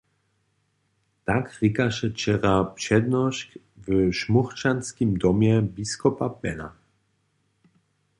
[1.25, 3.49] Tak rěkaše wčera přednošk
[3.85, 3.87] w
[4.19, 6.69] Smochčanskim Domje biskopa Bena.